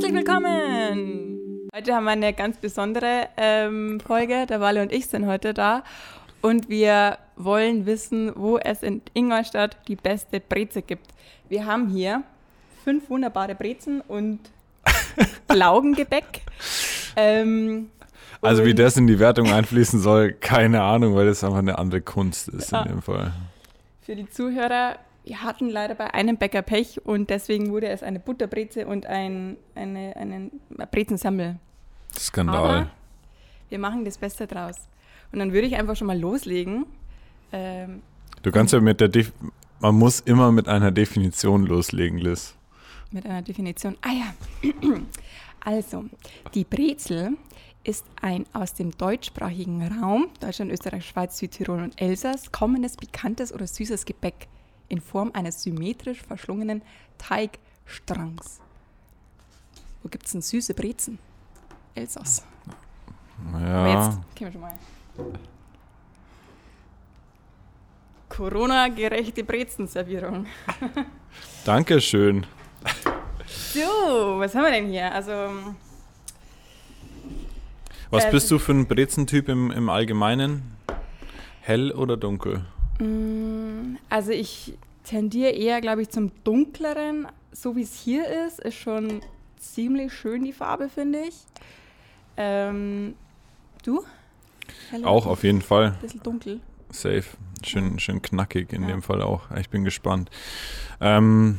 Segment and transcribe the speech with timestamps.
[0.00, 1.68] Herzlich willkommen!
[1.74, 4.46] Heute haben wir eine ganz besondere ähm, Folge.
[4.46, 5.82] Der Walle und ich sind heute da
[6.40, 11.08] und wir wollen wissen, wo es in Ingolstadt die beste Breze gibt.
[11.48, 12.22] Wir haben hier
[12.84, 14.38] fünf wunderbare Brezen und
[15.52, 16.42] Laugengebäck.
[17.16, 17.90] Ähm,
[18.40, 22.02] Also wie das in die Wertung einfließen soll, keine Ahnung, weil das einfach eine andere
[22.02, 22.82] Kunst ist Ja.
[22.82, 23.32] in dem Fall.
[24.02, 24.94] Für die Zuhörer,
[25.28, 29.58] wir hatten leider bei einem Bäcker Pech und deswegen wurde es eine Butterbreze und ein
[29.74, 30.50] eine, einen
[30.90, 31.56] Brezensammel.
[32.18, 32.56] Skandal.
[32.56, 32.90] Aber
[33.68, 34.76] wir machen das Beste draus.
[35.30, 36.86] Und dann würde ich einfach schon mal loslegen.
[37.52, 38.02] Ähm,
[38.42, 39.32] Du kannst ja mit der Def
[39.80, 42.54] man muss immer mit einer Definition loslegen, Liz.
[43.10, 43.96] mit einer Definition.
[44.00, 44.70] Ah ja.
[45.60, 46.04] Also,
[46.54, 47.36] die Brezel
[47.82, 53.66] ist ein aus dem deutschsprachigen Raum, Deutschland, Österreich, Schweiz, Südtirol und Elsass, kommendes, pikantes oder
[53.66, 54.46] süßes Gebäck
[54.88, 56.82] in Form eines symmetrisch verschlungenen
[57.18, 58.60] Teigstrangs.
[60.02, 61.18] Wo gibt es denn süße Brezen?
[61.94, 62.44] Elsass.
[63.52, 64.74] Aber Ja, jetzt gehen wir schon mal.
[68.28, 70.46] Corona-gerechte Brezenservierung.
[71.64, 72.46] danke schön.
[73.72, 73.80] So,
[74.38, 75.12] was haben wir denn hier?
[75.12, 75.32] Also,
[78.10, 80.76] Was Ähm, bist du für ein Brezentyp im, im Allgemeinen?
[81.62, 82.64] Hell oder dunkel?
[82.98, 84.74] Mm, Also ich
[85.08, 87.26] tendiere eher, glaube ich, zum dunkleren.
[87.52, 89.20] So wie es hier ist, ist schon
[89.56, 91.34] ziemlich schön die Farbe, finde ich.
[92.36, 93.14] Ähm,
[93.84, 94.04] du?
[94.90, 95.86] Hell oder Auch auf jeden Fall.
[95.92, 96.60] Ein bisschen dunkel.
[96.90, 97.24] Safe.
[97.64, 98.88] Schön, schön knackig in Ja.
[98.88, 99.50] dem Fall auch.
[99.58, 100.30] Ich bin gespannt.
[101.00, 101.58] Ähm,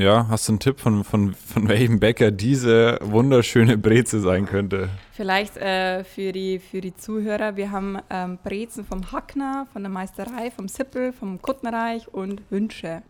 [0.00, 4.88] ja, hast du einen Tipp von, von, von welchem Bäcker diese wunderschöne Breze sein könnte?
[5.12, 9.90] Vielleicht äh, für, die, für die Zuhörer, wir haben ähm, Brezen vom Hackner, von der
[9.90, 13.02] Meisterei, vom Sippel, vom Kuttenreich und Wünsche.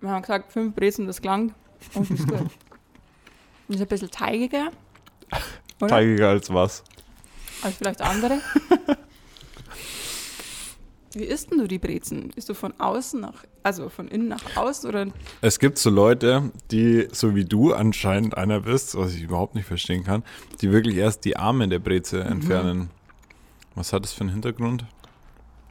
[0.00, 1.54] Wir haben gesagt, fünf Brezen, das klang.
[1.94, 2.38] Und ist gut.
[3.68, 4.72] Ist ein bisschen teigiger.
[5.80, 5.88] Oder?
[5.88, 6.82] Teigiger als was?
[7.62, 8.40] als vielleicht andere.
[11.12, 12.30] Wie isst denn du die Brezen?
[12.36, 15.06] Isst du von außen nach, also von innen nach außen oder?
[15.40, 19.66] Es gibt so Leute, die, so wie du anscheinend einer bist, was ich überhaupt nicht
[19.66, 20.22] verstehen kann,
[20.60, 22.90] die wirklich erst die Arme der Breze entfernen.
[23.74, 24.84] Was hat das für einen Hintergrund?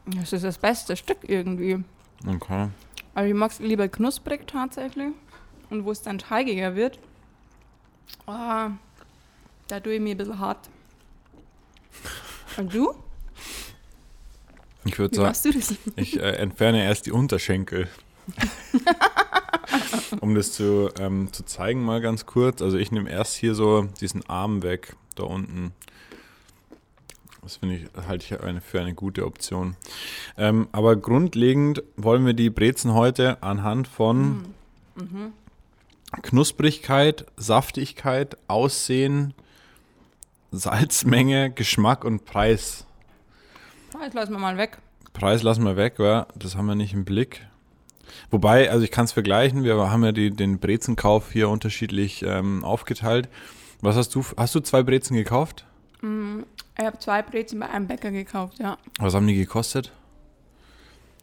[0.08, 1.84] Das ist das beste Stück irgendwie.
[2.28, 2.70] Okay.
[3.14, 5.14] Aber ich mag es lieber knusprig tatsächlich.
[5.70, 7.00] Und wo es dann teigiger wird,
[8.26, 8.72] ah,
[9.68, 10.70] da tue ich mir ein bisschen hart.
[12.58, 12.94] Und du?
[14.86, 15.36] Ich würde sagen,
[15.96, 17.88] ich äh, entferne erst die Unterschenkel.
[20.22, 22.62] um das zu, ähm, zu zeigen, mal ganz kurz.
[22.62, 25.74] Also ich nehme erst hier so diesen Arm weg, da unten.
[27.42, 29.76] Das finde ich, halte ich eine, für eine gute Option.
[30.38, 34.46] Ähm, aber grundlegend wollen wir die Brezen heute anhand von
[35.00, 35.34] Mhm.
[36.22, 39.34] Knusprigkeit, Saftigkeit, Aussehen,
[40.52, 42.86] Salzmenge, Geschmack und Preis.
[44.02, 44.78] Jetzt lassen wir mal weg.
[45.14, 47.46] Preis lassen wir weg, ja, das haben wir nicht im Blick.
[48.32, 52.64] Wobei, also ich kann es vergleichen, wir haben ja die, den Brezenkauf hier unterschiedlich ähm,
[52.64, 53.28] aufgeteilt.
[53.82, 55.66] Was hast du, hast du zwei Brezen gekauft?
[56.02, 56.40] Mm,
[56.78, 58.78] Ich habe zwei Brezen bei einem Bäcker gekauft, ja.
[59.00, 59.92] Was haben die gekostet?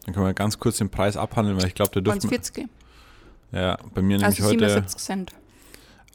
[0.04, 2.28] Dann können wir ganz kurz den Preis abhandeln, weil ich glaube, der dürfte.
[2.28, 2.68] 40.
[3.52, 5.32] Ja, bei mir nämlich Also heute 77 Cent.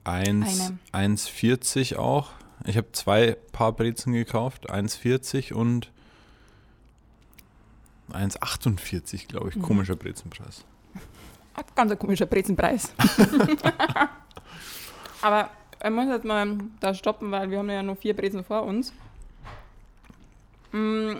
[0.03, 1.15] 1 Eine.
[1.15, 2.31] 1,40 auch.
[2.65, 5.91] Ich habe zwei Paar Brezen gekauft, 1,40 und
[8.13, 9.55] 1,48, glaube ich.
[9.55, 9.61] Mhm.
[9.61, 10.65] Komischer Brezenpreis.
[11.75, 12.93] Ganz ein komischer Brezenpreis.
[15.21, 15.49] Aber
[15.83, 18.93] ich muss jetzt mal da stoppen, weil wir haben ja nur vier Brezen vor uns.
[20.71, 21.15] Mm,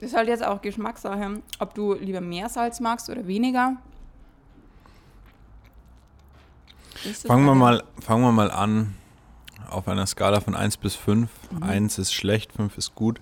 [0.00, 3.76] Das ist halt jetzt auch Geschmackssache, ob du lieber mehr Salz magst oder weniger.
[7.26, 8.94] Fangen wir, mal, fangen wir mal an
[9.68, 11.28] auf einer Skala von 1 bis 5.
[11.50, 11.62] Mhm.
[11.62, 13.20] 1 ist schlecht, 5 ist gut.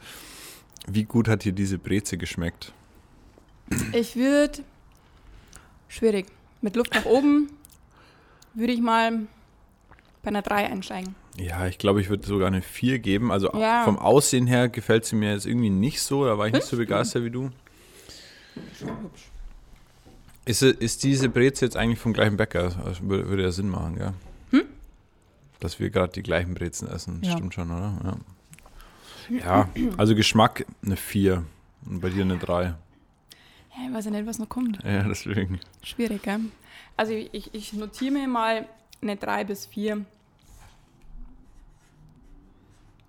[0.86, 2.72] Wie gut hat dir diese Breze geschmeckt?
[3.92, 4.60] Ich würde.
[5.88, 6.26] Schwierig.
[6.60, 7.50] Mit Luft nach oben
[8.54, 9.20] würde ich mal
[10.22, 11.14] bei einer 3 einsteigen.
[11.38, 13.32] Ja, ich glaube, ich würde sogar eine 4 geben.
[13.32, 13.84] Also Ja.
[13.84, 16.24] vom Aussehen her gefällt sie mir jetzt irgendwie nicht so.
[16.24, 17.50] Da war ich nicht so begeistert wie du.
[20.44, 22.70] Ist, ist diese Breze jetzt eigentlich vom gleichen Bäcker?
[22.84, 24.12] Das würde, würde ja Sinn machen, gell?
[24.50, 24.64] Hm?
[25.60, 27.20] Dass wir gerade die gleichen Brezen essen.
[27.22, 27.32] Ja.
[27.32, 27.98] Stimmt schon, oder?
[28.04, 28.16] Ja.
[29.30, 31.44] Ja, also Geschmack eine 4
[31.86, 32.64] und bei dir eine 3.
[32.64, 32.74] Ja,
[33.88, 34.78] ich weiß ja nicht, was noch kommt.
[34.84, 35.58] Ja, deswegen.
[35.82, 36.40] Schwierig, gell?
[36.96, 38.66] Also ich, ich notiere mir mal
[39.00, 40.04] eine 3 bis 4.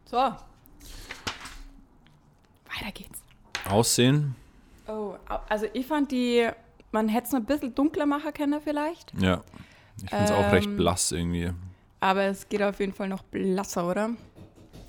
[0.05, 0.17] So.
[0.17, 0.37] Weiter
[2.93, 3.21] geht's.
[3.69, 4.35] Aussehen?
[4.87, 5.15] Oh,
[5.49, 6.49] also ich fand die,
[6.91, 9.13] man hätte es noch ein bisschen dunkler machen können vielleicht.
[9.19, 9.41] Ja.
[10.03, 11.51] Ich finde es auch recht Ähm, blass irgendwie.
[11.99, 14.09] Aber es geht auf jeden Fall noch blasser, oder?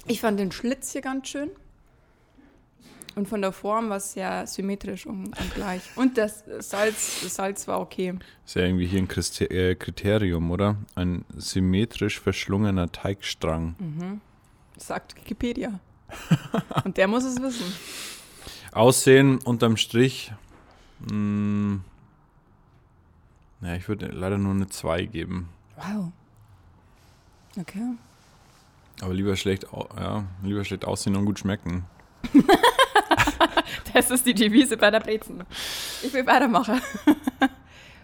[0.07, 1.51] Ich fand den Schlitz hier ganz schön.
[3.15, 5.83] Und von der Form war es sehr symmetrisch und, und gleich.
[5.95, 8.15] Und das Salz, das Salz war okay.
[8.45, 10.77] Ist ja irgendwie hier ein äh, Kriterium, oder?
[10.97, 13.77] Ein symmetrisch verschlungener Teigstrang.
[13.79, 14.21] Mhm.
[14.77, 15.79] Sagt Wikipedia.
[16.85, 17.73] und der muss es wissen.
[18.73, 20.33] Aussehen unterm Strich.
[20.99, 21.81] Mh,
[23.63, 25.49] ja, ich würde leider nur eine 2 geben.
[25.77, 26.13] Wow.
[27.59, 27.95] Okay.
[29.01, 31.85] Aber lieber schlecht, ja, lieber schlecht aussehen und gut schmecken.
[33.93, 35.45] Das ist die Devise bei der Brezen.
[36.03, 36.81] Ich will weitermachen.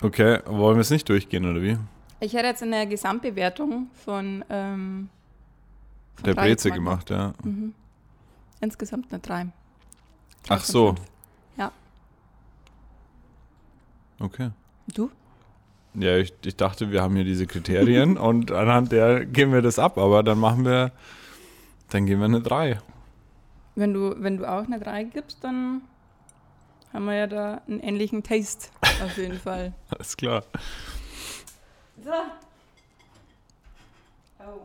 [0.02, 1.76] Okay, wollen wir es nicht durchgehen, oder wie?
[2.20, 5.10] Ich hätte jetzt eine Gesamtbewertung von, ähm,
[6.14, 7.34] von Der Breze gemacht, ja.
[7.44, 7.75] Mhm.
[8.62, 9.48] Insgesamt eine 3.
[10.48, 10.94] Ach so.
[11.58, 11.70] Ja.
[14.19, 14.52] Okay.
[14.94, 15.10] Du?
[15.94, 19.78] Ja, ich, ich dachte, wir haben hier diese Kriterien und anhand der geben wir das
[19.78, 20.92] ab, aber dann machen wir,
[21.90, 22.78] dann geben wir eine 3.
[23.75, 25.82] Wenn du, wenn du auch eine 3 gibst, dann
[26.92, 28.69] haben wir ja da einen ähnlichen Taste
[29.02, 29.72] auf jeden Fall.
[29.90, 30.44] Alles klar.
[32.02, 32.10] So.
[34.40, 34.60] Oh.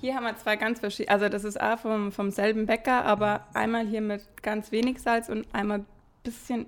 [0.00, 3.46] Hier haben wir zwei ganz verschiedene, also das ist auch vom, vom selben Bäcker, aber
[3.52, 5.86] einmal hier mit ganz wenig Salz und einmal ein
[6.22, 6.66] bisschen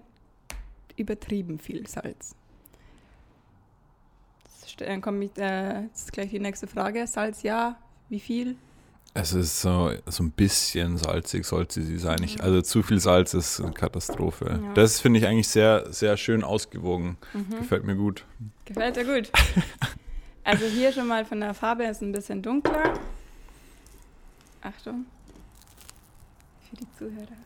[0.96, 2.34] übertrieben viel Salz.
[4.76, 7.06] Dann kommt mit, äh, jetzt gleich die nächste Frage.
[7.06, 7.76] Salz ja,
[8.08, 8.56] wie viel?
[9.14, 12.22] Es ist so, so ein bisschen salzig, sollte sie sein.
[12.22, 14.60] Ich, also zu viel Salz ist eine Katastrophe.
[14.62, 14.72] Ja.
[14.72, 17.18] Das finde ich eigentlich sehr, sehr schön ausgewogen.
[17.34, 17.58] Mhm.
[17.58, 18.24] Gefällt mir gut.
[18.64, 19.30] Gefällt dir gut.
[20.44, 22.94] Also hier schon mal von der Farbe ist ein bisschen dunkler.
[24.60, 25.06] Achtung.
[26.68, 27.36] Für die Zuhörer.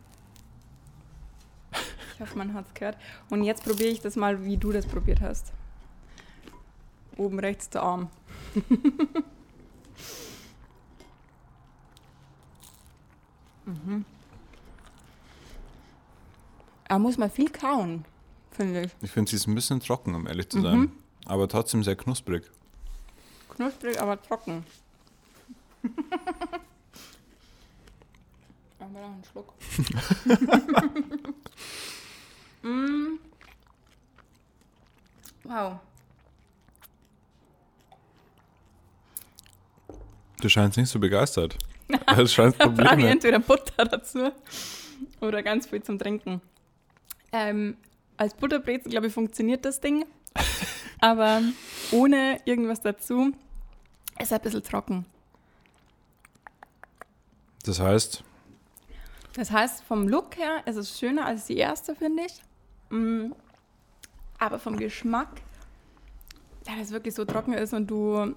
[2.15, 2.97] Ich hoffe, man hat es gehört.
[3.29, 5.53] Und jetzt probiere ich das mal, wie du das probiert hast.
[7.17, 8.11] Oben rechts der Arm.
[13.65, 14.05] mhm.
[16.89, 18.05] Da muss man viel kauen,
[18.51, 18.93] finde ich.
[19.03, 20.79] Ich finde, sie ist ein bisschen trocken, um ehrlich zu sein.
[20.79, 20.93] Mhm.
[21.25, 22.51] Aber trotzdem sehr knusprig.
[23.49, 24.65] Knusprig, aber trocken.
[28.79, 29.53] aber noch einen Schluck.
[32.63, 33.19] mm.
[35.45, 35.81] Wow.
[40.47, 41.59] Du scheinst nicht so begeistert.
[42.07, 43.11] Das scheint Da brauche ich Probleme.
[43.11, 44.31] entweder Butter dazu
[45.21, 46.41] oder ganz viel zum Trinken.
[47.33, 47.77] Ähm,
[48.17, 50.05] als Butterbrezel, glaube ich, funktioniert das Ding.
[51.01, 51.43] Aber
[51.91, 53.33] ohne irgendwas dazu
[54.21, 55.05] ist ein bisschen trocken.
[57.65, 58.23] Das heißt,
[59.35, 62.41] Das heißt, vom Look her ist es schöner als die erste, finde ich.
[62.97, 63.33] Mm,
[64.39, 65.41] Aber vom Geschmack,
[66.65, 68.37] da das wirklich so trocken ist und du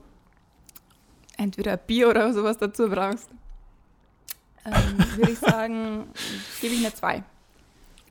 [1.39, 3.29] entweder Bier oder sowas dazu brauchst,
[4.65, 4.73] ähm,
[5.15, 6.07] würde ich sagen,
[6.61, 7.23] gebe ich eine 2.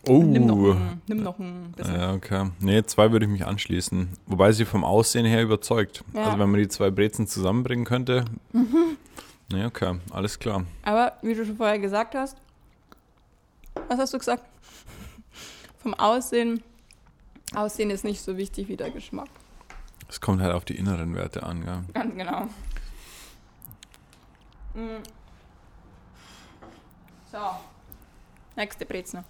[0.08, 0.22] oh.
[0.22, 1.94] Nimm noch, ein, nimm noch ein bisschen.
[1.94, 2.50] Ja, okay.
[2.60, 4.08] Nee, zwei würde ich mich anschließen.
[4.26, 6.02] Wobei sie vom Aussehen her überzeugt.
[6.14, 6.24] Ja.
[6.24, 8.24] Also wenn man die zwei Brezen zusammenbringen könnte.
[9.52, 10.64] Nee, okay, alles klar.
[10.82, 12.36] Aber wie du schon vorher gesagt hast,
[13.88, 14.44] was hast du gesagt?
[15.78, 16.62] Vom Aussehen,
[17.54, 19.28] Aussehen ist nicht so wichtig wie der Geschmack.
[20.08, 21.84] Es kommt halt auf die inneren Werte an, ja.
[21.92, 22.48] Ganz genau.
[24.78, 25.02] Mm.
[27.32, 27.38] So.
[28.54, 29.24] Nächste Brezel.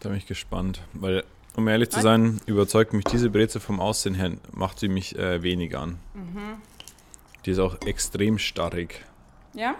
[0.00, 0.82] Da bin ich gespannt.
[0.92, 1.24] Weil,
[1.56, 2.02] um ehrlich zu Was?
[2.02, 5.98] sein, überzeugt mich diese Breze vom Aussehen her, macht sie mich äh, wenig an.
[6.14, 6.60] Mhm.
[7.44, 9.04] Die ist auch extrem starrig.
[9.54, 9.76] Ja?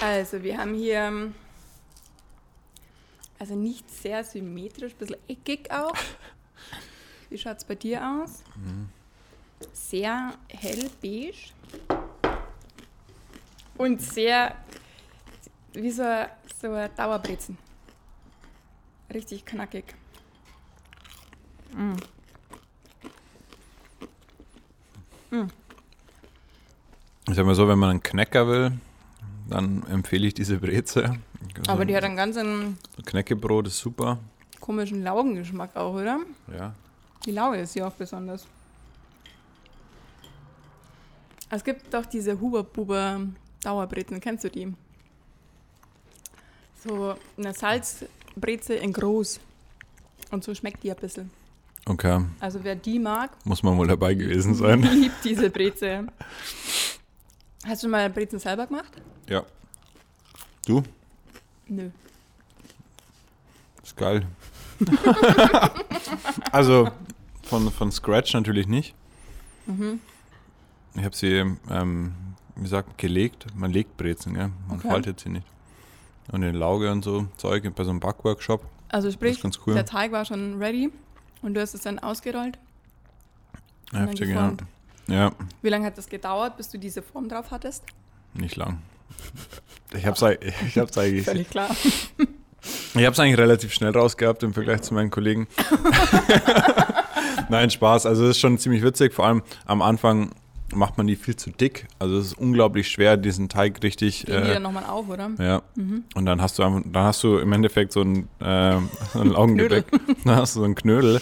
[0.00, 1.34] Also, wir haben hier, ähm,
[3.38, 5.94] also nicht sehr symmetrisch, ein bisschen eckig auch.
[7.30, 8.42] Wie schaut es bei dir aus?
[9.72, 11.52] Sehr hell beige.
[13.80, 14.54] Und sehr,
[15.72, 16.26] wie so, ein-
[16.60, 17.56] so ein Dauerbrezen.
[19.14, 19.94] Richtig knackig.
[21.74, 21.94] Mm.
[27.26, 28.72] Ich sag mal so, wenn man einen Knecker will,
[29.48, 31.16] dann empfehle ich diese Breze.
[31.66, 34.18] Aber so, die hat einen ganz einen Knäckebrot ist super.
[34.60, 36.20] komischen Laugengeschmack auch, oder?
[36.54, 36.74] Ja.
[37.24, 38.46] Die Lauge ist ja auch besonders.
[41.48, 43.20] Es gibt doch diese Huber-Buber
[43.62, 44.72] Dauerbrezen, kennst du die?
[46.84, 49.40] So eine Salzbreze in groß.
[50.30, 51.30] Und so schmeckt die ein bisschen.
[51.86, 54.82] Okay, Also wer die mag, muss man wohl dabei gewesen sein.
[54.82, 56.06] liebt diese Breze.
[57.66, 58.92] Hast du mal Brezen selber gemacht?
[59.28, 59.44] Ja.
[60.66, 60.82] Du?
[61.66, 61.90] Nö.
[63.82, 64.26] Ist geil.
[66.52, 66.90] also
[67.42, 68.94] von, von Scratch natürlich nicht.
[69.66, 70.00] Mhm.
[70.94, 72.14] Ich habe sie, ähm,
[72.60, 73.46] wie gesagt, gelegt.
[73.56, 74.50] Man legt Brezen, gell?
[74.68, 74.88] man Okay.
[74.88, 75.46] faltet sie nicht.
[76.30, 78.64] Und in Lauge und so Zeug bei so einem Backworkshop.
[78.90, 79.74] Also sprich, cool.
[79.74, 80.90] der Teig war schon ready
[81.42, 82.58] und du hast es dann ausgerollt.
[83.92, 84.52] Heftig, ja.
[85.08, 87.82] Ja, Wie lange hat das gedauert, bis du diese Form drauf hattest?
[88.34, 88.78] nicht lang.
[89.92, 91.74] Ich habe es ich hab's eigentlich, Völlig klar.
[92.94, 95.48] ich hab's eigentlich relativ schnell rausgehabt im Vergleich zu meinen Kollegen.
[97.48, 98.06] Nein, Spaß.
[98.06, 99.12] Also es ist schon ziemlich witzig.
[99.12, 100.30] Vor allem am Anfang
[100.74, 101.86] macht man die viel zu dick.
[101.98, 104.26] Also es ist unglaublich schwer, diesen Teig richtig.
[104.26, 105.30] Gehen die Äh, dann nochmal auf, oder?
[105.38, 105.62] ja.
[106.14, 108.78] Und dann hast du einfach, dann hast du im Endeffekt so ein, äh,
[109.12, 109.86] so ein Laugengebäck.
[110.24, 111.20] dann hast du so einen Knödel.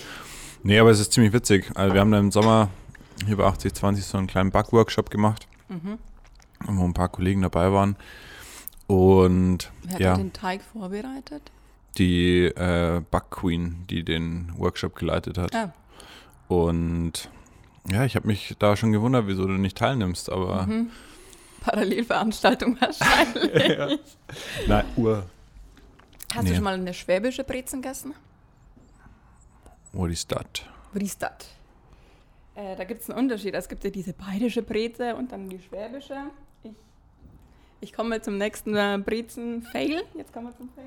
[0.62, 1.70] Nee, aber es ist ziemlich witzig.
[1.74, 2.68] Also wir haben dann im Sommer
[3.26, 5.98] hier bei 8020 so einen kleinen Backworkshop gemacht, Mhm.
[6.66, 7.96] wo ein paar Kollegen dabei waren.
[8.86, 11.42] Und Wer hat ja, den Teig vorbereitet?
[11.98, 15.54] die äh, Backqueen, die den Workshop geleitet hat.
[15.54, 15.72] Ah,
[16.48, 17.28] Und
[17.90, 20.90] ja, ich habe mich da schon gewundert, wieso du nicht teilnimmst, aber mhm.
[21.60, 24.00] Parallelveranstaltung wahrscheinlich.
[24.66, 25.24] nein, Uhr.
[26.34, 26.50] Hast Nee.
[26.50, 28.14] du schon mal eine schwäbische Brezen gegessen?
[29.92, 30.62] What is that?
[30.92, 31.32] Was ist das?
[32.54, 33.54] Äh, da gibt es einen Unterschied.
[33.54, 36.16] Es gibt ja diese bayerische Breze und dann die schwäbische.
[36.62, 36.72] Ich,
[37.80, 40.02] ich komme zum nächsten äh, Brezen-Fail.
[40.14, 40.84] Jetzt kommen wir zum Fail.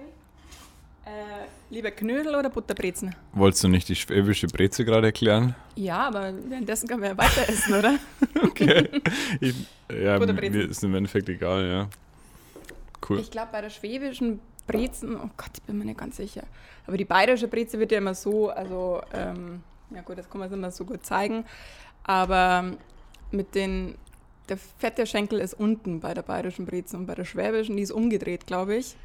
[1.06, 3.16] Äh, lieber Knödel oder Butterbrezen?
[3.34, 5.56] Wolltest du nicht die schwäbische Breze gerade erklären?
[5.76, 7.98] Ja, aber währenddessen können wir ja weiter essen, oder?
[8.44, 8.90] Okay.
[9.40, 9.56] ich,
[9.90, 11.90] ja, mir ist im Endeffekt egal, ja.
[13.08, 13.20] Cool.
[13.20, 16.44] Ich glaube, bei der schwäbischen Brezen, oh Gott, ich bin mir nicht ganz sicher.
[16.86, 20.50] Aber die bayerische Breze wird ja immer so, also, ähm, ja gut, das kann man
[20.50, 21.46] es immer so gut zeigen.
[22.04, 22.74] Aber
[23.32, 23.96] mit den,
[24.50, 27.92] der fette Schenkel ist unten bei der bayerischen Brezen und bei der schwäbischen, die ist
[27.92, 28.96] umgedreht, glaube ich.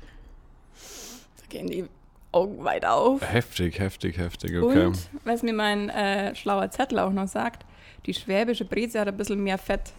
[1.49, 1.85] Gehen die
[2.33, 3.21] Augen weit auf.
[3.23, 4.87] Heftig, heftig, heftig, okay.
[4.87, 7.65] Und was mir mein äh, schlauer Zettel auch noch sagt,
[8.05, 9.93] die schwäbische Breze hat ein bisschen mehr Fett.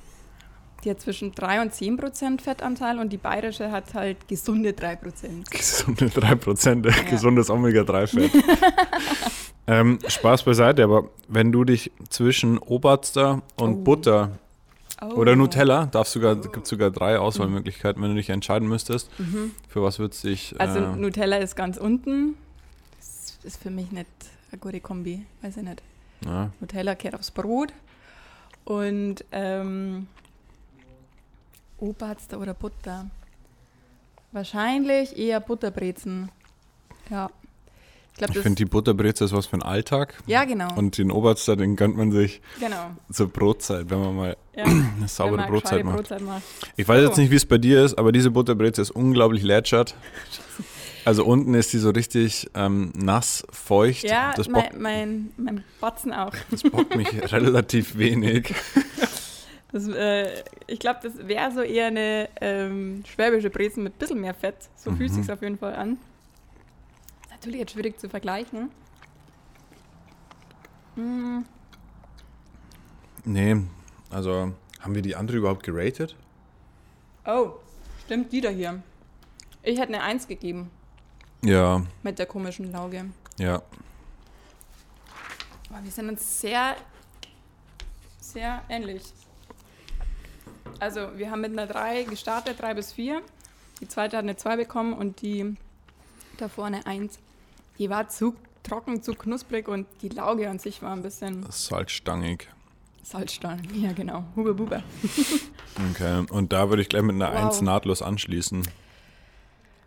[0.84, 4.96] Die hat zwischen 3 und 10 Prozent Fettanteil und die bayerische hat halt gesunde 3
[4.98, 5.50] Prozent.
[5.52, 8.32] Gesunde 3%, gesundes Omega-3-Fett.
[9.68, 13.84] ähm, Spaß beiseite, aber wenn du dich zwischen Oberster und Oh.
[13.84, 14.38] Butter
[15.02, 15.06] Oh.
[15.16, 19.52] oder Nutella, darfst sogar, gibt sogar drei Auswahlmöglichkeiten, wenn du dich entscheiden müsstest, Mhm.
[19.70, 20.60] für was würdest du dich...
[20.60, 22.36] Also äh, Nutella ist ganz unten.
[22.98, 24.08] Das ist für mich nicht
[24.52, 25.84] eine gute Kombi, weiß ich nicht.
[26.26, 27.74] ja, Nutella kehrt aufs Brot
[28.66, 30.08] und ähm,
[31.80, 33.06] Oberster oder Butter.
[34.32, 36.30] Wahrscheinlich eher Butterbrezen.
[37.10, 37.30] Ja.
[38.18, 40.16] Ich glaube, ich finde, die Butterbreze ist was für den Alltag.
[40.26, 40.74] ja, genau.
[40.76, 42.90] Und den Oberster, den gönnt man sich genau.
[43.12, 45.98] zur Brotzeit, wenn man mal Ja, eine saubere Brotzeit macht.
[45.98, 46.42] Brotzeit macht.
[46.78, 47.22] Ich weiß jetzt So.
[47.22, 49.94] nicht, wie es bei dir ist, aber diese Butterbreze ist unglaublich lätschert.
[51.06, 54.04] Also unten ist die so richtig ähm, nass, feucht.
[54.04, 56.34] Ja, das, bockt, mein, mein, mein Batzen auch.
[56.52, 58.54] das bockt mich relativ wenig.
[59.72, 60.28] Das, äh,
[60.68, 64.56] ich glaube, das wäre so eher eine ähm, schwäbische Brezen mit ein bisschen mehr Fett.
[64.76, 65.24] So fühlt Mhm.
[65.24, 65.98] sich auf jeden Fall an.
[67.38, 68.72] Natürlich jetzt schwierig zu vergleichen.
[70.96, 71.42] Mm,
[73.26, 73.58] Nee,
[74.10, 76.16] also haben wir die andere überhaupt geratet?
[77.26, 77.52] Oh,
[78.06, 78.82] stimmt, die da hier.
[79.64, 80.72] Ich hätte eine 1 gegeben
[81.44, 83.06] Ja, mit der komischen Lauge.
[83.38, 83.62] ja.
[85.70, 86.78] Aber wir sind uns sehr,
[88.22, 89.04] sehr ähnlich.
[90.80, 93.22] Also, wir haben mit einer 3 gestartet, 3 bis 4.
[93.82, 95.58] Die zweite hat eine 2 bekommen und die
[96.38, 97.20] davor eine 1.
[97.80, 102.48] Die war zu trocken, zu knusprig und die Lauge an sich war ein bisschen Salzstangig.
[103.04, 103.62] Salzstein.
[103.74, 104.26] Ja, genau.
[104.36, 104.84] Huber Buber.
[105.92, 107.46] Okay, und da würde ich gleich mit einer Wow.
[107.52, 108.68] 1 nahtlos anschließen.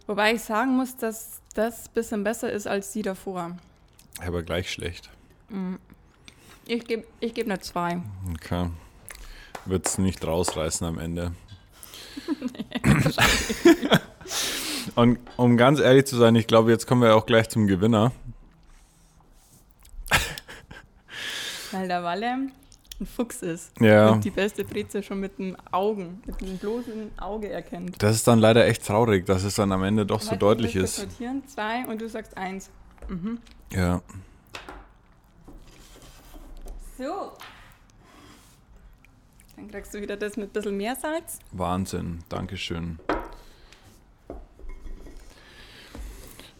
[0.06, 3.58] Wobei ich sagen muss, dass das ein bisschen besser ist als die davor.
[4.24, 5.10] Aber gleich schlecht.
[6.64, 8.00] Ich gebe ich geb eine 2.
[8.34, 8.70] Okay.
[9.64, 11.32] Wird es nicht rausreißen am Ende.
[14.94, 18.12] Und um ganz ehrlich zu sein, ich glaube, jetzt kommen wir auch gleich zum Gewinner.
[21.72, 22.50] Weil der Walle
[23.00, 23.80] ein Fuchs ist.
[23.80, 24.10] Ja.
[24.10, 28.02] Und die beste Breze schon mit den Augen, mit dem bloßen Auge erkennt.
[28.02, 30.76] Das ist dann leider echt traurig, dass es dann am Ende doch so Warte, deutlich
[30.76, 30.96] ist.
[30.96, 31.42] Sortieren.
[31.46, 32.70] Zwei und du sagst eins.
[33.08, 33.38] Mhm.
[33.72, 34.02] Ja.
[36.98, 37.32] So.
[39.56, 41.38] Dann kriegst du wieder das mit ein bisschen mehr Salz.
[41.52, 42.98] Wahnsinn, Dankeschön.
[44.28, 44.34] Die-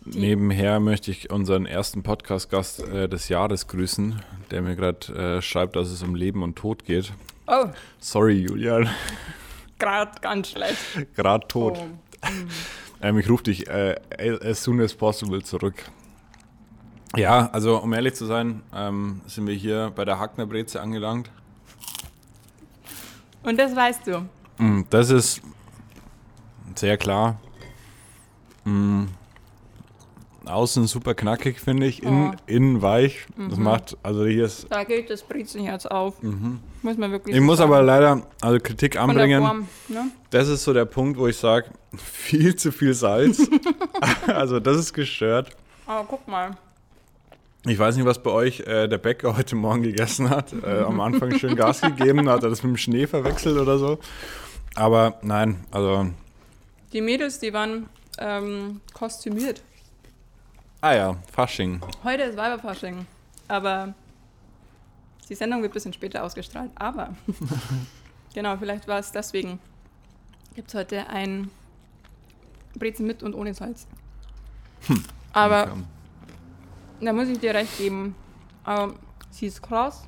[0.05, 5.77] Nebenher möchte ich unseren ersten Podcast-Gast äh, des Jahres grüßen, der mir gerade äh, schreibt,
[5.77, 7.13] dass es um Leben und Tod geht.
[7.47, 7.67] Oh,
[7.99, 8.89] Sorry, Julian,
[9.79, 11.15] gerade ganz schlecht.
[11.15, 11.79] gerade tot.
[11.79, 12.27] Oh.
[13.03, 13.97] Ähm, ich rufe dich äh,
[14.43, 15.75] as soon as possible zurück.
[17.17, 21.31] Ja, also um ehrlich zu sein, ähm, sind wir hier bei der Hackner Breze angelangt.
[23.43, 24.29] Und das weißt du.
[24.59, 25.41] Mm, Das ist
[26.77, 27.41] sehr klar.
[28.65, 29.05] Mm,
[30.51, 32.03] Außen super knackig, finde ich.
[32.03, 32.37] Innen, Oh.
[32.47, 33.27] innen weich.
[33.37, 33.65] Das Mhm.
[33.65, 34.67] macht, also hier ist.
[34.71, 36.23] Da geht das Brezenherz auf.
[36.23, 37.73] Muss man wirklich Ich so muss sagen.
[37.73, 39.43] aber leider also Kritik anbringen.
[39.43, 40.11] Form, ne?
[40.31, 41.67] Das ist so der Punkt, wo ich sage,
[41.97, 43.49] viel zu viel Salz.
[44.27, 45.51] also das ist gestört.
[45.87, 46.57] Aber guck mal.
[47.67, 50.53] Ich weiß nicht, was bei euch äh, der Bäcker heute Morgen gegessen hat.
[50.65, 53.99] Äh, am Anfang schön Gas gegeben, hat er das mit dem Schnee verwechselt oder so.
[54.75, 56.07] Aber nein, also,
[56.93, 57.89] Die Mädels, die waren
[58.19, 59.63] ähm, kostümiert.
[60.81, 61.81] Ah ja, Fasching.
[62.05, 63.07] Heute ist Weiberfasching.
[63.49, 63.95] Aber
[65.29, 66.71] die Sendung wird ein bisschen später ausgestrahlt.
[66.75, 67.11] Aber
[68.35, 69.59] genau, vielleicht war es deswegen.
[70.55, 71.51] Gibt es heute ein
[72.77, 73.87] Brezen mit und ohne Salz.
[75.33, 75.83] Aber Okay.
[77.03, 78.15] da muss ich dir recht geben.
[78.67, 78.95] Ähm,
[79.31, 80.05] sie ist krass.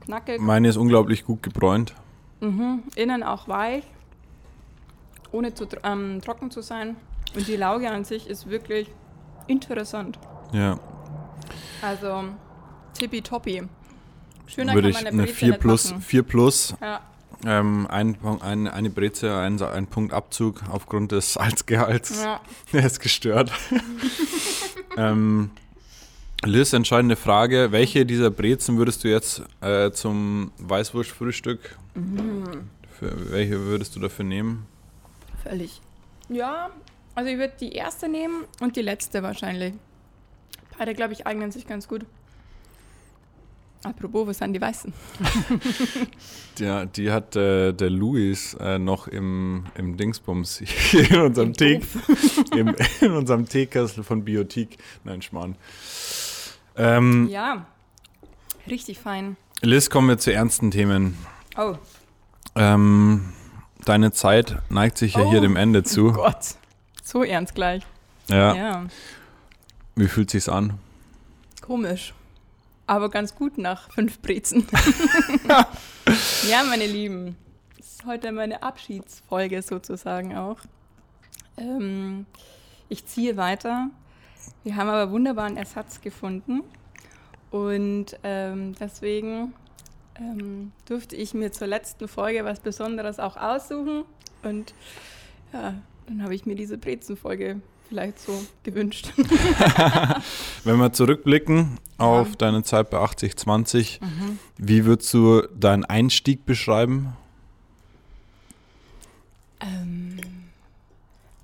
[0.00, 0.40] Knackig.
[0.40, 1.94] Meine ist unglaublich gut gebräunt.
[2.40, 2.82] Mhm.
[2.96, 3.84] Innen auch weich.
[5.30, 6.96] Ohne zu ähm, trocken zu sein.
[7.34, 8.88] Und die Lauge an sich ist wirklich
[9.46, 10.18] interessant.
[10.52, 10.78] Ja,
[11.80, 12.24] Also
[12.94, 13.62] tippitoppi.
[14.46, 16.02] Schöner würde kann man eine eine Breze 4 nicht plus, machen.
[16.02, 17.00] 4 plus, Ja,
[17.46, 22.22] ähm, ein, ein, eine Breze, ein, ein Punkt Abzug aufgrund des Salzgehalts.
[22.22, 22.40] ja.
[22.72, 23.50] Der ist gestört.
[24.96, 25.50] ähm,
[26.44, 27.68] Liz, entscheidende Frage.
[27.72, 32.70] Welche dieser Brezen würdest du jetzt äh, zum Weißwurstfrühstück, Mhm.
[32.98, 34.66] für welche würdest du dafür nehmen?
[35.42, 35.80] Völlig.
[36.30, 36.70] Ja,
[37.14, 39.74] also ich würde die erste nehmen und die letzte wahrscheinlich.
[40.78, 42.06] Beide, glaube ich, eignen sich ganz gut.
[43.84, 44.92] Apropos, was sind die Weißen?
[46.58, 51.80] Ja, die hat äh, der Luis äh, noch im, im Dingsbums hier in unserem, Tee,
[52.56, 54.76] im, in unserem Teekessel von Biotik.
[55.02, 55.56] Nein, Schmarrn.
[56.76, 57.64] Ähm, Ja,
[58.68, 59.36] richtig fein.
[59.62, 61.16] Liz, kommen wir zu ernsten Themen.
[61.56, 61.76] Oh,
[62.54, 63.32] Ähm,
[63.86, 65.42] deine Zeit neigt sich ja hier Oh.
[65.42, 66.12] dem Ende zu.
[66.12, 66.56] Gott.
[67.12, 67.82] So ernst gleich.
[68.28, 68.54] Ja.
[68.54, 68.86] ja.
[69.96, 70.78] Wie fühlt sich's an?
[71.60, 72.14] Komisch.
[72.86, 74.66] Aber ganz gut nach fünf Brezen.
[76.48, 77.36] ja, meine Lieben.
[77.76, 80.56] Das ist heute meine Abschiedsfolge sozusagen auch.
[81.58, 82.24] Ähm,
[82.88, 83.90] ich ziehe weiter.
[84.64, 86.62] Wir haben aber wunderbaren Ersatz gefunden.
[87.50, 89.52] Und ähm, deswegen
[90.18, 94.04] ähm, durfte ich mir zur letzten Folge was Besonderes auch aussuchen.
[94.42, 94.72] Und
[95.52, 95.74] ja,
[96.12, 99.12] dann habe ich mir diese Brezenfolge vielleicht so gewünscht.
[100.64, 102.34] Wenn wir zurückblicken auf Ja.
[102.36, 104.00] deine Zeit bei 8020,
[104.58, 107.16] wie würdest du deinen Einstieg beschreiben?
[109.60, 110.18] Ähm,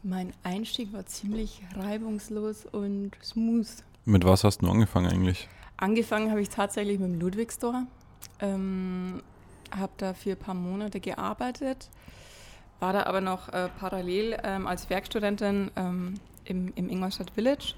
[0.02, 3.66] mein Einstieg war ziemlich reibungslos und smooth.
[4.04, 5.48] Mit was hast du angefangen eigentlich?
[5.76, 7.86] Angefangen habe ich tatsächlich mit dem Ludwigstor.
[8.40, 9.22] Ähm,
[9.76, 11.88] habe da für ein paar Monate gearbeitet,
[12.80, 16.14] war da aber noch äh, parallel ähm, als Werkstudentin ähm,
[16.44, 17.74] im, im Ingolstadt Village.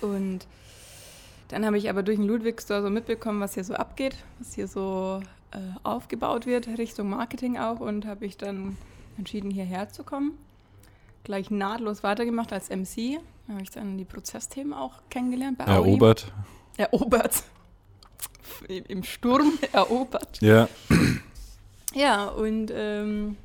[0.00, 0.46] Und
[1.48, 4.68] dann habe ich aber durch den Ludwigstor so mitbekommen, was hier so abgeht, was hier
[4.68, 7.80] so äh, aufgebaut wird, Richtung Marketing auch.
[7.80, 8.76] Und habe ich dann
[9.16, 10.38] entschieden, hierher zu kommen.
[11.24, 13.18] Gleich nahtlos weitergemacht als MC.
[13.46, 15.90] Da habe ich dann die Prozessthemen auch kennengelernt bei Audi.
[15.90, 16.32] Erobert.
[16.76, 17.42] Erobert.
[18.68, 20.40] Im im Sturm erobert.
[20.40, 20.68] Ja.
[21.94, 23.36] Ja, und ähm,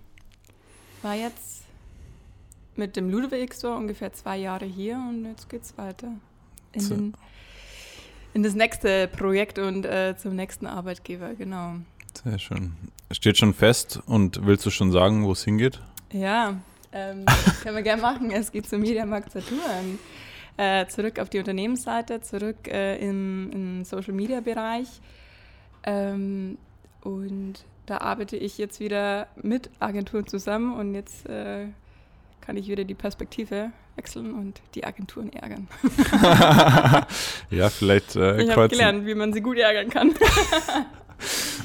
[1.04, 1.64] war jetzt
[2.76, 6.08] mit dem Ludwig Store ungefähr zwei Jahre hier und jetzt geht's weiter
[6.72, 6.96] in, So.
[6.96, 7.14] den,
[8.34, 11.76] in das nächste Projekt und äh, zum nächsten Arbeitgeber, genau.
[12.24, 12.74] Sehr schön.
[13.12, 15.80] Steht schon fest und willst du schon sagen, wo es hingeht?
[16.12, 16.56] Ja,
[16.92, 17.26] ähm,
[17.64, 18.32] können wir gerne machen.
[18.32, 20.00] Es geht zum Mediamarkt Saturn.
[20.58, 24.88] Äh, zurück auf die Unternehmensseite, zurück äh, im, im Social Media Bereich.
[25.84, 26.58] Ähm,
[27.02, 31.68] und da arbeite ich jetzt wieder mit Agenturen zusammen und jetzt äh,
[32.42, 35.68] kann ich wieder die Perspektive wechseln und die Agenturen ärgern.
[37.50, 40.14] ja, vielleicht äh, ich habe gelernt, wie man sie gut ärgern kann.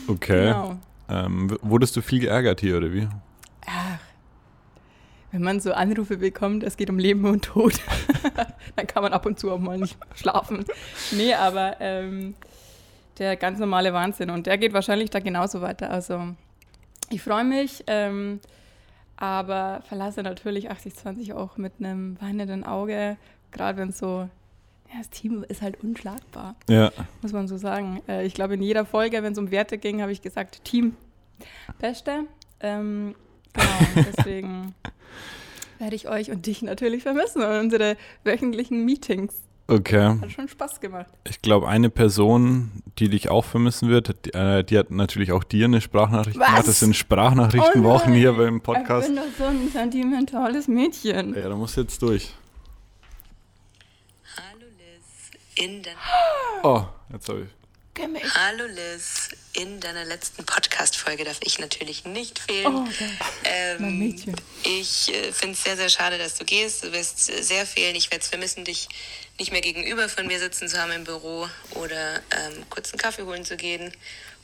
[0.06, 0.46] Okay.
[0.46, 0.78] Genau.
[1.08, 3.08] Ähm, wurdest du viel geärgert hier oder wie?
[3.66, 3.98] Ach,
[5.32, 7.74] wenn man so Anrufe bekommt, es geht um Leben und Tod,
[8.76, 10.64] dann kann man ab und zu auch mal nicht schlafen.
[11.12, 12.34] Nee, aber ähm,
[13.18, 15.90] der ganz normale Wahnsinn und der geht wahrscheinlich da genauso weiter.
[15.90, 16.34] Also
[17.10, 18.40] ich freue mich, ähm,
[19.16, 23.16] aber verlasse natürlich 80-20 auch mit einem weinenden Auge,
[23.50, 24.28] gerade wenn so,
[24.90, 26.92] ja, das Team ist halt unschlagbar Ja.
[27.22, 28.00] muss man so sagen.
[28.08, 30.96] Äh, ich glaube, in jeder Folge, wenn es um Werte ging, habe ich gesagt, Team,
[31.78, 32.24] Beste.
[32.60, 33.14] Ähm,
[33.52, 34.74] genau, deswegen
[35.78, 39.34] werde ich euch und dich natürlich vermissen und unsere wöchentlichen Meetings.
[39.70, 40.18] Okay.
[40.20, 41.08] Hat schon Spaß gemacht.
[41.28, 45.44] Ich glaube, eine Person, die dich auch vermissen wird, die, äh, die hat natürlich auch
[45.44, 46.46] dir eine Sprachnachricht Was?
[46.46, 46.68] gemacht.
[46.68, 49.08] Das sind Sprachnachrichtenwochen Oh hier beim Ich Podcast.
[49.08, 51.34] bin doch so ein sentimentales Mädchen.
[51.34, 52.32] Ja, da musst du jetzt durch.
[54.36, 55.98] Hallo Liz, in deiner,
[56.62, 57.57] Oh, jetzt habe ich.
[57.98, 58.22] Kenn mich.
[58.32, 62.72] Hallo Liz, in deiner letzten Podcast-Folge darf ich natürlich nicht fehlen.
[62.72, 63.18] Oh, geil.
[63.42, 64.40] ähm, mein Mädchen.
[64.62, 66.84] Ich äh, finde es sehr, sehr schade, dass du gehst.
[66.84, 67.96] Du wirst äh, sehr fehlen.
[67.96, 68.88] Ich werde es vermissen, dich
[69.36, 73.24] nicht mehr gegenüber von mir sitzen zu haben im Büro oder ähm, kurz einen Kaffee
[73.24, 73.92] holen zu gehen,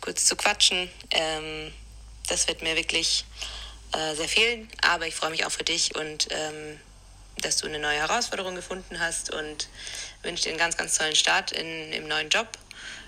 [0.01, 0.91] kurz zu quatschen.
[1.13, 1.73] Ähm,
[2.27, 3.25] das wird mir wirklich
[3.93, 4.69] äh, sehr fehlen.
[4.83, 6.81] Aber ich freue mich auch für dich und ähm,
[7.41, 9.69] dass du eine neue Herausforderung gefunden hast und
[10.23, 12.49] wünsche dir einen ganz, ganz tollen Start in, im neuen Job.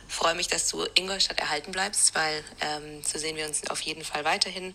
[0.08, 4.04] Freue mich, dass du Ingolstadt erhalten bleibst, weil ähm, so sehen wir uns auf jeden
[4.04, 4.72] Fall weiterhin.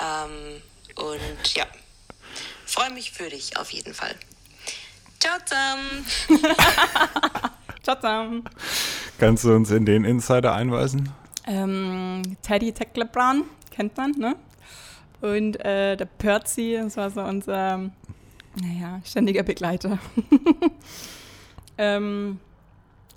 [0.00, 0.62] Ähm,
[0.96, 1.66] und ja,
[2.66, 4.14] freue mich für dich auf jeden Fall.
[5.20, 6.06] Ciao zusammen!
[7.82, 8.44] Ciao zusammen.
[9.18, 11.12] Kannst du uns in den Insider einweisen?
[11.46, 14.36] Ähm, Teddy Tecklebrand, kennt man, ne?
[15.20, 17.90] Und äh, der Percy, das war so unser,
[18.60, 19.98] naja, ständiger Begleiter.
[21.78, 22.40] ähm,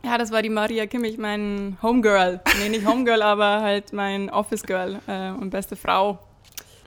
[0.04, 2.42] ja, das war die Maria Kimmich, mein Homegirl.
[2.60, 6.20] Nee, nicht Homegirl, aber halt mein Office-Girl äh, und beste Frau.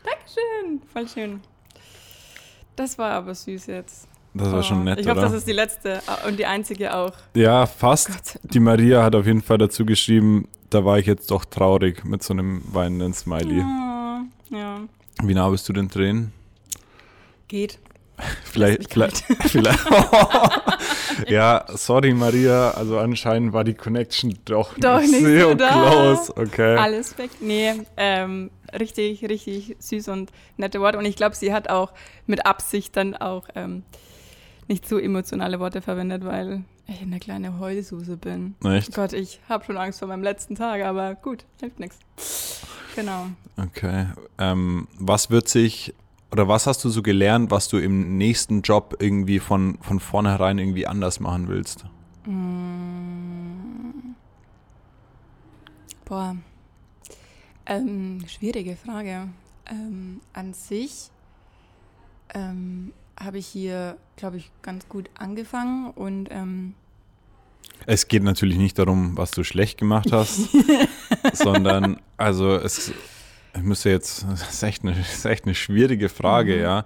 [0.05, 1.41] Dankeschön, voll schön.
[2.77, 4.09] Das war aber süß jetzt.
[4.33, 5.95] Das war schon Oh, nett, Ich hoffe, das ist die letzte
[6.25, 7.13] äh, und die einzige auch.
[7.35, 8.07] ja, fast.
[8.09, 8.39] Gott.
[8.45, 12.23] Die Maria hat auf jeden Fall dazu geschrieben, da war ich jetzt doch traurig mit
[12.23, 13.61] so einem weinenden Smiley.
[13.61, 14.81] Oh, ja,
[15.23, 16.33] Wie nah bist du den Tränen?
[17.49, 17.81] geht.
[18.45, 19.17] Vielleicht, vielleicht,
[19.49, 19.81] vielleicht.
[21.29, 26.37] ja, sorry Maria, also anscheinend war die Connection doch, Doch nicht sehr so close.
[26.37, 26.77] Okay.
[26.77, 27.31] Alles weg.
[27.41, 30.99] Nee, ähm, richtig, richtig süß und nette Worte.
[30.99, 31.93] Und ich glaube, sie hat auch
[32.27, 33.85] mit Absicht dann auch ähm,
[34.69, 38.57] nicht so emotionale Worte verwendet, weil ich eine kleine Heulsuse bin.
[38.65, 38.95] Echt?
[38.95, 41.99] Gott, ich habe schon Angst vor meinem letzten Tag, aber gut, hilft nichts.
[42.97, 43.27] Genau.
[43.57, 44.07] Okay.
[44.39, 45.95] Ähm, was wird sich
[46.33, 50.59] oder was hast du so gelernt, was du im nächsten Job irgendwie von, von vornherein
[50.59, 51.85] irgendwie anders machen willst?
[52.25, 54.15] Mm.
[56.05, 56.37] Boah.
[57.67, 59.29] Ähm, schwierige Frage.
[59.67, 61.11] Ähm, an sich
[62.35, 66.75] ähm, habe ich hier, glaube ich, ganz gut angefangen und ähm,
[67.87, 70.49] Es geht natürlich nicht darum, was du schlecht gemacht hast,
[71.33, 72.93] sondern also es
[73.57, 76.63] ich müsste jetzt, das ist echt eine, das ist echt eine schwierige Frage, Mhm.
[76.63, 76.85] ja.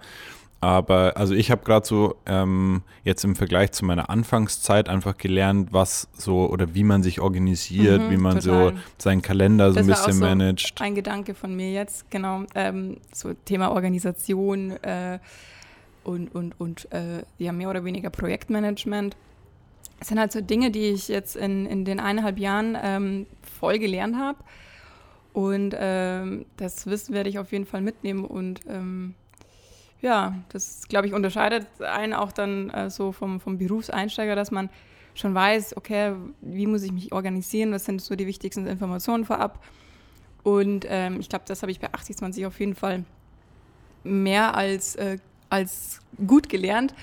[0.60, 5.74] Aber also ich habe gerade so ähm, jetzt im Vergleich zu meiner Anfangszeit einfach gelernt,
[5.74, 8.74] was so oder wie man sich organisiert, Mhm, wie man so total.
[8.96, 10.80] seinen Kalender so ein Das war auch bisschen so managt.
[10.80, 15.18] ein Gedanke von mir jetzt, genau, ähm, so Thema Organisation äh,
[16.02, 19.16] und, und, und äh, ja, mehr oder weniger Projektmanagement.
[20.00, 23.26] Es sind halt so Dinge, die ich jetzt in, in den eineinhalb Jahren ähm,
[23.60, 24.38] voll gelernt habe.
[25.34, 28.24] Und ähm, das Wissen werde ich auf jeden Fall mitnehmen.
[28.24, 29.14] Und ähm,
[30.00, 34.70] ja, das, glaube ich, unterscheidet einen auch dann äh, so vom, vom Berufseinsteiger, dass man
[35.14, 39.62] schon weiß, okay, wie muss ich mich organisieren, was sind so die wichtigsten Informationen vorab.
[40.44, 43.04] Und ähm, ich glaube, das habe ich bei 8020 auf jeden Fall
[44.04, 45.18] mehr als, äh,
[45.50, 46.94] als gut gelernt.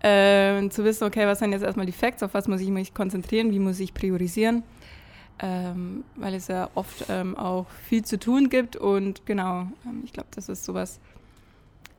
[0.00, 2.94] Äh, zu wissen, okay, was sind jetzt erstmal die Facts, auf was muss ich mich
[2.94, 4.62] konzentrieren, wie muss ich priorisieren,
[5.40, 10.12] ähm, weil es ja oft ähm, auch viel zu tun gibt und genau, ähm, ich
[10.12, 10.98] glaube, das ist sowas,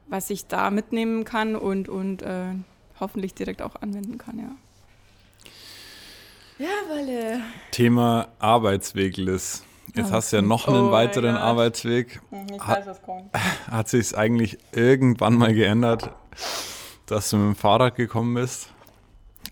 [0.08, 2.54] was ich da mitnehmen kann und, und äh,
[3.00, 4.52] hoffentlich direkt auch anwenden kann, ja.
[6.60, 7.38] Ja, weil äh,
[7.71, 9.63] Thema Arbeitsweg, Liz.
[9.95, 11.41] Jetzt Oh, hast du ja noch einen oh weiteren Gott.
[11.43, 12.19] Arbeitsweg.
[12.54, 13.30] ich Ha- weiß, was kommt.
[13.69, 16.10] Hat sich es eigentlich irgendwann mal geändert,
[17.06, 18.69] dass du mit dem Fahrrad gekommen bist?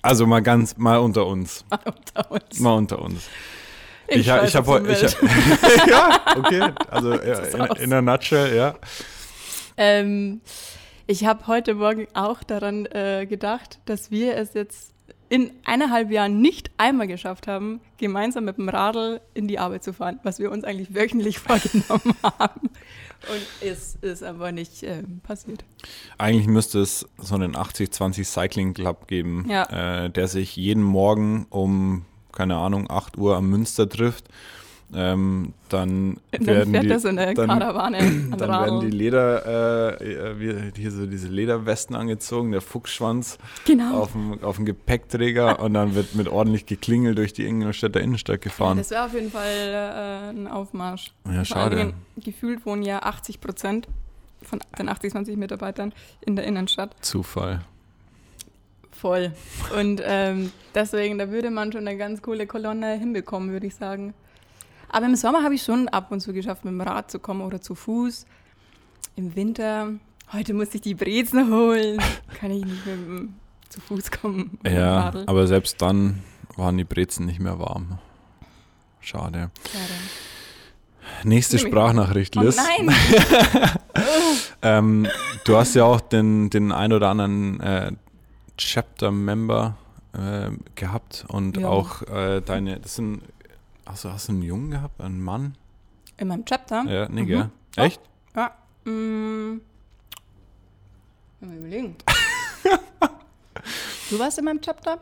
[0.02, 1.64] Also mal ganz, mal unter uns.
[1.86, 2.60] Unter uns.
[2.60, 3.30] Mal unter uns.
[4.08, 4.94] Ich, Ich, ha- weiß, ich habe heute.
[4.96, 6.72] hab, ja, okay.
[6.90, 8.76] Also äh, in, in a nutshell, ja.
[9.78, 10.42] Ähm,
[11.08, 14.94] ich habe heute Morgen auch daran äh, gedacht, dass wir es jetzt
[15.28, 19.92] in eineinhalb Jahren nicht einmal geschafft haben, gemeinsam mit dem Radl in die Arbeit zu
[19.92, 22.70] fahren, was wir uns eigentlich wöchentlich vorgenommen haben.
[23.28, 25.66] Und es ist aber nicht ähm, passiert.
[26.20, 30.06] Eigentlich müsste es so einen 80-20 Cycling Club geben, Ja.
[30.06, 32.06] äh, der sich jeden Morgen um,
[32.36, 34.26] keine Ahnung, 8 Uhr am Münster trifft.
[34.94, 37.48] Ähm, dann, Dann werden fährt die, dann,
[38.38, 38.90] dann werden die.
[38.92, 43.98] Leder, äh, hier so diese Lederwesten angezogen, der Fuchsschwanz Genau.
[44.02, 48.42] auf dem, auf dem Gepäckträger und dann wird mit ordentlich geklingelt durch die Ingolstädter Innenstadt
[48.42, 48.78] gefahren.
[48.78, 51.14] Das wäre auf jeden Fall äh, ein Aufmarsch.
[51.28, 51.78] Ja, schade.
[51.78, 51.94] Dingen,
[52.24, 53.88] gefühlt wohnen ja 80 Prozent
[54.44, 56.96] von den 80, 20 Mitarbeitern in der Innenstadt.
[57.02, 57.62] Zufall.
[59.00, 59.32] Voll.
[59.78, 64.14] Und ähm, deswegen, da würde man schon eine ganz coole Kolonne hinbekommen, würde ich sagen.
[64.90, 67.42] Aber im Sommer habe ich schon ab und zu geschafft, mit dem Rad zu kommen
[67.42, 68.26] oder zu Fuß.
[69.18, 69.90] Im Winter,
[70.32, 72.00] heute muss ich die Brezen holen,
[72.40, 73.28] kann ich nicht mehr
[73.70, 74.58] zu Fuß kommen.
[74.66, 76.24] Ja, aber selbst dann
[76.56, 78.00] waren die Brezen nicht mehr warm.
[79.02, 79.52] Schade.
[79.72, 79.94] Schade.
[81.24, 82.58] Nächste Sprachnachricht, Oh Liz.
[82.58, 82.96] nein!
[84.62, 85.06] Ähm,
[85.44, 87.92] du hast ja auch den, den ein oder anderen äh,
[88.58, 89.78] Chapter-Member
[90.14, 91.68] äh, gehabt und Ja.
[91.70, 93.22] auch äh, deine, das sind,
[93.86, 95.56] hast du, hast du einen Jungen gehabt, einen Mann?
[96.18, 96.84] In meinem Chapter?
[96.88, 97.28] Ja, nee, Mhm.
[97.28, 97.50] gell?
[97.76, 98.02] Echt?
[98.36, 98.52] Ja.
[98.86, 99.60] Mm.
[101.42, 101.96] Mal überlegen.
[104.10, 105.00] du warst in meinem Chapter?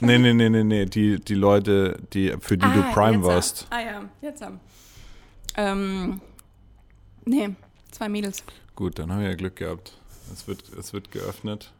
[0.00, 3.66] Nee, nee, nee, nee, nee, die, die Leute, die, für die du Prime warst.
[3.70, 4.60] Ah ja, jetzt haben.
[5.56, 6.20] Ähm,
[7.24, 7.50] nee,
[7.90, 8.42] zwei Mädels.
[8.74, 9.96] Gut, dann haben wir ja Glück gehabt.
[10.32, 11.72] Es wird, es wird geöffnet.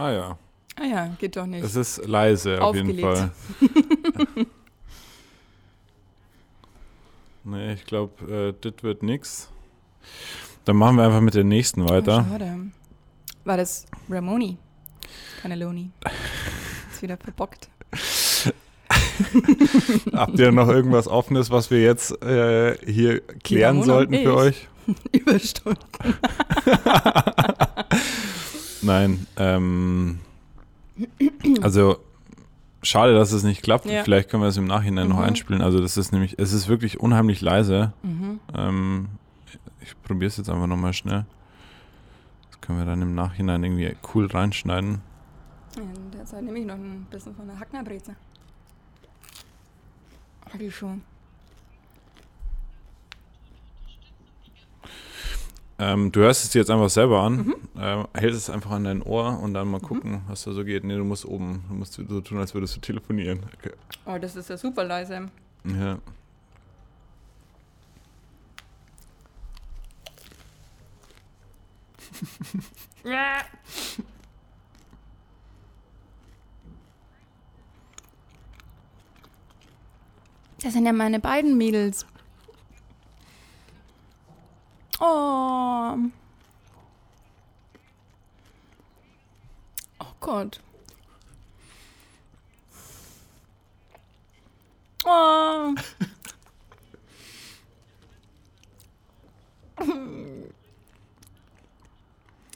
[0.00, 0.38] Ah ja,
[0.76, 1.62] Ah ja, geht doch nicht.
[1.62, 3.18] es ist leise auf jeden Aufgelegt.
[3.18, 3.30] Fall.
[7.44, 9.50] nee, ich glaube, äh, das wird nix.
[10.64, 12.24] Dann machen wir einfach mit der nächsten weiter.
[12.26, 12.56] Oh, schade.
[13.44, 14.56] War das Ramoni?
[15.42, 15.90] Keine Loni.
[16.90, 17.68] Ist wieder verbockt.
[20.14, 24.66] Habt ihr noch irgendwas Offenes, was wir jetzt äh, hier klären sollten für euch?
[25.12, 25.84] Überstunden.
[28.82, 29.26] Nein.
[29.36, 30.20] Ähm,
[31.62, 31.98] also
[32.82, 33.86] schade, dass es nicht klappt.
[33.86, 34.02] Ja.
[34.04, 35.22] Vielleicht können wir es im Nachhinein noch Mhm.
[35.24, 35.62] einspielen.
[35.62, 37.92] Also das ist nämlich, es ist wirklich unheimlich leise.
[38.02, 38.40] Mhm.
[38.54, 39.08] Ähm,
[39.80, 41.24] ich probiere es jetzt einfach nochmal schnell.
[42.50, 45.00] Das können wir dann im Nachhinein irgendwie cool reinschneiden.
[45.76, 48.16] In der Zeit nehme ich noch ein bisschen von der Hacknerbreze.
[50.58, 51.02] Die schon.
[55.82, 57.54] Ähm, du hörst es dir jetzt einfach selber an, Mhm.
[57.78, 60.84] ähm, hältst es einfach an dein Ohr und dann mal gucken, was da so geht.
[60.84, 63.40] Nee, du musst oben, du musst so tun, als würdest du telefonieren.
[63.58, 63.72] Okay.
[64.04, 65.30] Oh, das ist ja super leise.
[65.64, 65.98] Ja.
[73.04, 73.38] Ja.
[80.62, 82.06] Das sind ja meine beiden Mädels.
[85.00, 85.96] Oh.
[89.98, 90.60] Oh Gott.
[95.04, 95.74] Oh.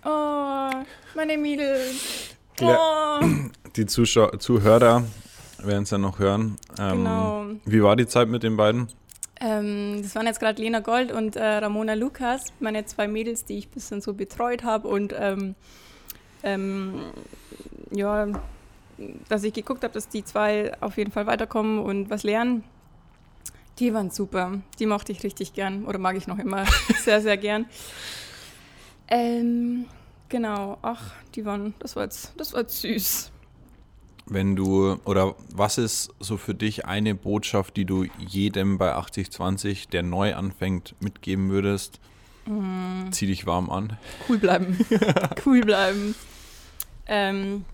[0.05, 0.71] Oh,
[1.15, 2.37] meine Mädels.
[2.61, 3.21] Ja.
[3.21, 3.27] Oh.
[3.77, 5.05] Die Zuschau Zuhörer
[5.59, 6.59] werden es dann noch hören.
[6.79, 7.47] Ähm, Genau.
[7.65, 8.89] Wie war die Zeit mit den beiden?
[9.45, 13.59] Ähm, das waren jetzt gerade Lena Gold und äh, Ramona Lukas, meine zwei Mädels, die
[13.59, 15.55] ich ein bisschen so betreut habe und ähm,
[16.43, 17.13] ähm,
[17.91, 18.29] ja,
[19.29, 22.65] dass ich geguckt habe, dass die zwei auf jeden Fall weiterkommen und was lernen.
[23.81, 24.63] Die waren super.
[24.79, 26.65] Die mochte ich richtig gern oder mag ich noch immer
[27.03, 27.67] sehr, sehr gern.
[29.09, 29.85] Ähm,
[30.31, 30.79] genau.
[30.81, 33.31] Ach, die waren, das war jetzt, das war jetzt süß.
[34.27, 39.89] Wenn du, oder was ist so für dich eine Botschaft, die du jedem bei 8020,
[39.89, 42.01] der neu anfängt, mitgeben würdest?
[42.47, 43.11] Mm.
[43.11, 43.99] Zieh dich warm an.
[44.29, 44.79] Cool bleiben.
[45.47, 46.15] cool bleiben.
[47.07, 47.65] Ähm,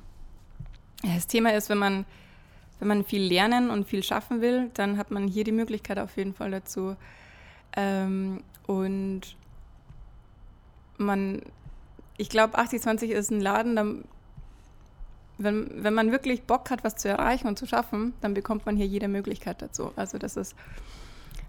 [1.03, 2.05] das Thema ist, wenn man,
[2.79, 6.17] wenn man viel lernen und viel schaffen will, dann hat man hier die Möglichkeit auf
[6.17, 6.97] jeden Fall dazu.
[7.77, 9.37] Ähm, und
[10.99, 11.43] man,
[12.17, 13.87] ich glaube, 8020 ist ein Laden, da,
[15.42, 18.76] wenn, wenn man wirklich Bock hat, was zu erreichen und zu schaffen, dann bekommt man
[18.76, 19.92] hier jede Möglichkeit dazu.
[19.96, 20.55] Also das ist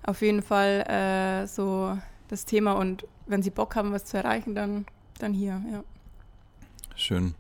[0.04, 1.98] auf jeden Fall äh, so
[2.30, 4.86] das Thema und wenn Sie Bock haben, was zu erreichen, dann,
[5.20, 5.84] dann hier, ja.
[6.96, 7.36] Schön.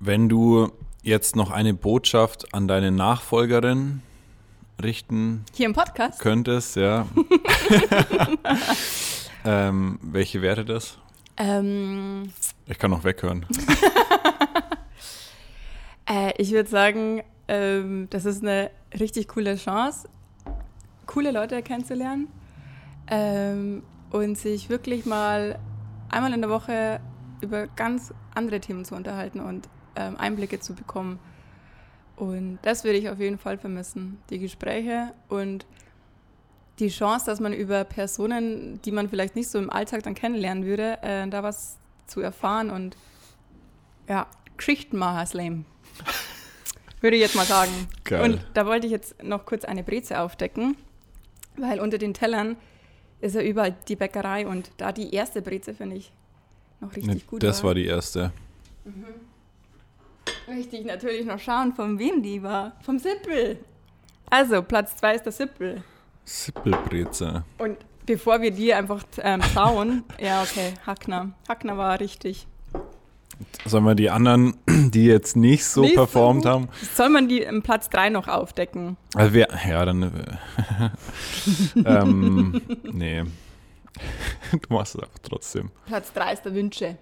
[0.00, 0.70] Wenn du
[1.02, 4.02] jetzt noch eine Botschaft an deine Nachfolgerin
[4.82, 6.20] richten Hier im Podcast?
[6.20, 7.06] könntest, ja.
[9.44, 10.98] ähm, welche wäre das?
[11.36, 12.32] Ähm,
[12.66, 13.46] Ich kann noch weghören.
[16.08, 20.08] äh, ich würde sagen, ähm, das ist eine richtig coole Chance,
[21.06, 22.28] coole Leute kennenzulernen
[23.08, 25.58] ähm, und sich wirklich mal
[26.10, 27.00] einmal in der Woche
[27.40, 31.18] über ganz andere Themen zu unterhalten und ähm, Einblicke zu bekommen.
[32.16, 34.18] Und das würde ich auf jeden Fall vermissen.
[34.30, 35.66] Die Gespräche und
[36.78, 40.64] die Chance, dass man über Personen, die man vielleicht nicht so im Alltag dann kennenlernen
[40.64, 42.96] würde, äh, da was zu erfahren und
[44.08, 45.64] ja, Geschichtenmacher Slam.
[47.00, 47.70] Würde ich jetzt mal sagen.
[48.04, 48.22] Geil.
[48.22, 50.76] Und da wollte ich jetzt noch kurz eine Breze aufdecken,
[51.56, 52.56] weil unter den Tellern
[53.20, 56.12] ist ja überall die Bäckerei und da die erste Breze finde ich
[56.80, 57.42] noch richtig Ne, gut.
[57.42, 58.32] das war die erste.
[60.48, 62.72] Richtig, natürlich noch schauen, von wem die war.
[62.82, 63.58] Vom Sippel.
[64.30, 65.82] Also, Platz zwei ist der Sippel.
[66.24, 67.44] Sippelbreze.
[67.58, 71.32] Und bevor wir die einfach ähm, schauen, ja, okay, Hackner.
[71.48, 72.46] Hackner war richtig.
[73.64, 76.50] Sollen wir die anderen, die jetzt nicht so Nicht so performt gut.
[76.50, 76.68] haben?
[76.94, 78.96] Soll man die im Platz drei noch aufdecken?
[79.14, 80.02] Also wir, ja, dann.
[80.02, 80.90] Äh,
[81.84, 82.60] ähm,
[82.92, 83.24] nee.
[84.52, 85.70] Du machst es einfach trotzdem.
[85.86, 86.96] Platz drei ist der Wünsche.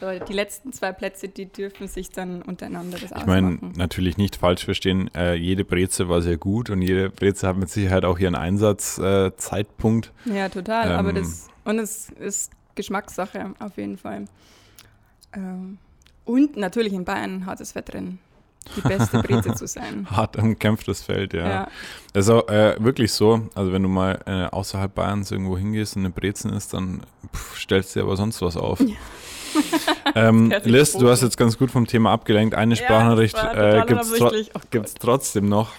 [0.00, 4.36] So, die letzten zwei Plätze, die dürfen sich dann untereinander das Ich meine, natürlich nicht
[4.36, 8.18] falsch verstehen, äh, jede Breze war sehr gut und jede Breze hat mit Sicherheit auch
[8.18, 10.12] ihren Einsatzzeitpunkt.
[10.26, 10.38] Äh.
[10.38, 10.92] Ja, total.
[10.92, 11.14] aber Ähm.
[11.16, 14.24] das, und es ist Geschmackssache, auf jeden Fall.
[15.34, 15.78] Ähm,
[16.24, 18.18] und natürlich in Bayern hat es Wettrennen,
[18.76, 20.06] die beste Breze zu sein.
[20.10, 21.68] Hart umkämpftes Feld, ja.
[22.14, 22.34] Ja.
[22.34, 23.48] Auch äh, wirklich so.
[23.54, 27.02] Also, wenn du mal äh, außerhalb Bayerns irgendwo hingehst und eine Brezen ist, dann
[27.34, 28.82] pff, stellst du dir aber sonst was auf.
[30.14, 32.54] ähm, Liz, du hast jetzt ganz gut vom Thema abgelenkt.
[32.54, 34.30] Eine Sprachnachricht Ja, äh, gibt es tro.
[34.54, 35.72] Oh trotzdem noch.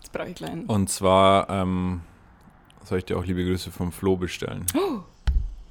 [0.00, 0.64] Jetzt brauche ich kleinen.
[0.66, 2.00] Und zwar ähm,
[2.84, 4.66] soll ich dir auch liebe Grüße vom Flo bestellen.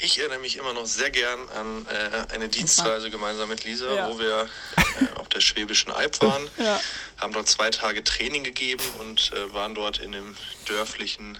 [0.02, 4.10] Ich erinnere mich immer noch sehr gern an äh, eine Dienstreise gemeinsam mit Lisa, Ja.
[4.10, 6.80] wo wir äh, auf der Schwäbischen Alb waren, Ja.
[7.18, 11.38] haben dort zwei Tage Training gegeben und äh, waren dort in einem dörflichen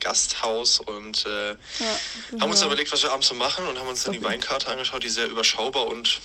[0.00, 1.56] Gasthaus und äh, Ja,
[2.40, 5.04] haben uns überlegt, was wir abends so machen und haben uns dann die Weinkarte angeschaut,
[5.04, 6.20] die sehr überschaubar und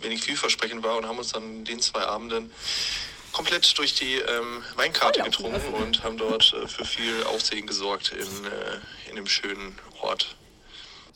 [0.00, 2.50] wenig vielversprechend war und haben uns dann den zwei Abenden
[3.32, 5.84] komplett durch die ähm, Weinkarte Volllaufen getrunken lassen.
[5.84, 10.36] und haben dort äh, für viel Aufsehen gesorgt in, äh, in dem schönen Ort.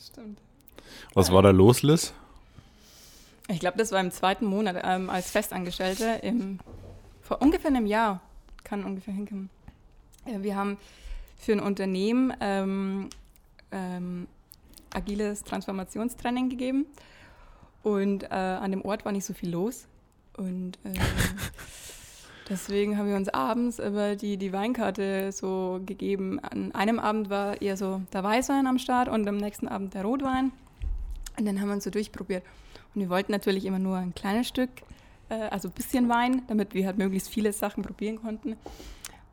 [0.03, 0.39] Stimmt.
[1.13, 2.13] Was war da los, Liz?
[3.47, 6.59] Ich glaube, das war im zweiten Monat ähm, als Festangestellte, im,
[7.21, 8.21] vor ungefähr einem Jahr,
[8.63, 9.49] kann ungefähr hinkommen.
[10.25, 10.77] Äh, wir haben
[11.37, 13.09] für ein Unternehmen ähm,
[13.71, 14.27] ähm,
[14.93, 16.85] agiles Transformationstraining gegeben
[17.83, 19.85] und äh, an dem Ort war nicht so viel los
[20.37, 20.93] und ähm,
[22.49, 26.39] deswegen haben wir uns abends über die, die Weinkarte so gegeben.
[26.39, 30.03] An einem Abend war eher so der Weißwein am Start und am nächsten Abend der
[30.03, 30.51] Rotwein.
[31.37, 32.43] Und dann haben wir uns so durchprobiert.
[32.93, 34.69] Und wir wollten natürlich immer nur ein kleines Stück,
[35.29, 38.55] äh, also ein bisschen Wein, damit wir halt möglichst viele Sachen probieren konnten.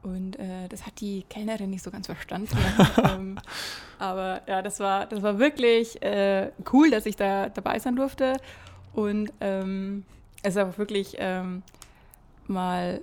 [0.02, 2.56] Und äh, das hat die Kellnerin nicht so ganz verstanden.
[3.04, 3.38] ähm,
[4.00, 8.36] aber ja, das war, das war wirklich äh, cool, dass ich da dabei sein durfte.
[8.94, 10.04] Und ähm,
[10.42, 11.62] es ist auch wirklich ähm,
[12.48, 13.02] mal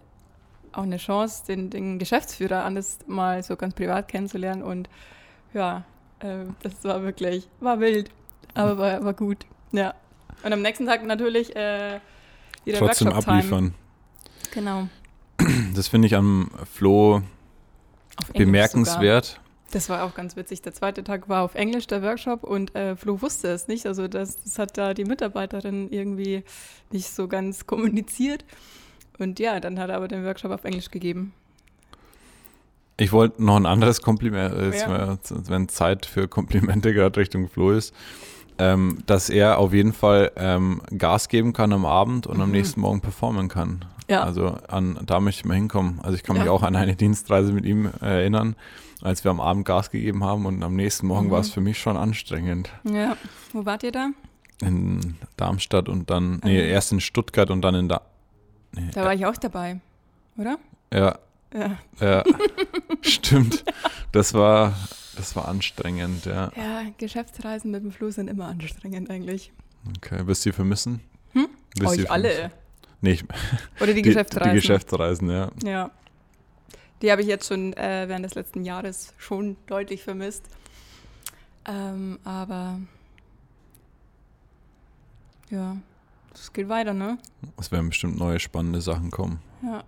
[0.72, 4.62] auch eine Chance, den, den Geschäftsführer anders mal so ganz privat kennenzulernen.
[4.62, 4.90] Und
[5.54, 5.84] ja,
[6.20, 8.12] äh, das war wirklich, war wild,
[8.54, 9.46] aber war, war gut.
[9.72, 9.94] Ja.
[10.44, 12.00] Und am nächsten Tag natürlich äh,
[12.66, 13.74] wieder Trotzdem abliefern.
[14.52, 14.88] Genau.
[15.74, 17.22] Das finde ich am Flo
[18.34, 19.26] bemerkenswert.
[19.26, 19.44] Sogar.
[19.72, 20.62] Das war auch ganz witzig.
[20.62, 23.86] Der zweite Tag war auf Englisch, der Workshop, und äh, Flo wusste es nicht.
[23.86, 26.44] Also das, das hat da die Mitarbeiterin irgendwie
[26.92, 28.44] nicht so ganz kommuniziert.
[29.20, 31.34] Und ja, dann hat er aber den Workshop auf Englisch gegeben.
[32.98, 35.18] Ich wollte noch ein anderes Kompliment, äh, Ja.
[35.48, 37.94] wenn Zeit für Komplimente gerade Richtung Flo ist,
[38.58, 42.56] ähm, dass er auf jeden Fall ähm, Gas geben kann am Abend und am Mhm.
[42.56, 43.86] nächsten Morgen performen kann.
[44.10, 44.24] Ja.
[44.24, 46.00] Also an, da möchte ich mal hinkommen.
[46.02, 46.52] Also ich kann mich Ja.
[46.52, 48.56] auch an eine Dienstreise mit ihm äh, erinnern,
[49.02, 51.32] als wir am Abend Gas gegeben haben und am nächsten Morgen Mhm.
[51.32, 52.70] war es für mich schon anstrengend.
[52.84, 53.16] Ja.
[53.54, 54.10] Wo wart ihr da?
[54.62, 56.70] In Darmstadt und dann, nee, Mhm.
[56.70, 58.02] erst in Stuttgart und dann in da.
[58.72, 59.80] Nee, Da war ich auch dabei,
[60.38, 60.58] oder?
[60.94, 61.18] ja,
[61.54, 61.78] Ja.
[62.00, 62.24] ja,
[63.02, 63.64] stimmt.
[64.12, 64.74] Das war,
[65.16, 66.52] das war anstrengend, ja.
[66.56, 69.52] Ja, Geschäftsreisen mit dem Flo sind immer anstrengend eigentlich.
[69.98, 71.02] Okay, wirst du die vermissen?
[71.34, 71.48] Hm?
[71.78, 72.52] Wirst Euch alle.
[73.02, 73.24] Nee, ich,
[73.80, 74.50] Oder die, die, Geschäftsreisen.
[74.54, 75.52] die Geschäftsreisen, ja.
[75.64, 75.92] Ja.
[77.02, 80.44] Die habe ich jetzt schon äh, während des letzten Jahres schon deutlich vermisst.
[81.66, 82.80] Ähm, aber
[85.50, 85.78] ja,
[86.42, 87.18] es geht weiter, ne?
[87.60, 89.40] Es werden bestimmt neue spannende Sachen kommen.
[89.64, 89.84] Ja,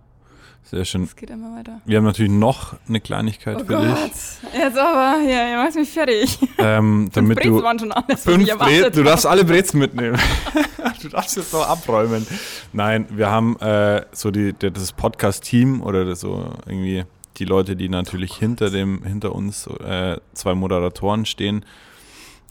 [0.64, 1.04] Sehr schön.
[1.04, 1.80] es geht immer weiter.
[1.84, 4.52] Wir haben natürlich noch eine Kleinigkeit Oh für Gott, dich.
[4.58, 6.38] jetzt aber, ja, ihr macht mich fertig.
[6.58, 10.18] Ähm, damit Brezen du waren schon alles, fünf Brezen, du darfst alle Brezen mitnehmen.
[11.02, 12.26] du darfst jetzt noch abräumen.
[12.72, 17.04] Nein, wir haben äh, so die, das Podcast-Team oder so irgendwie
[17.38, 21.64] die Leute, die natürlich hinter dem, hinter uns äh, zwei Moderatoren stehen,